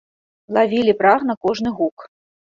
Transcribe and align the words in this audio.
Лавілі 0.57 0.95
прагна 1.03 1.37
кожны 1.49 1.75
гук. 1.77 2.09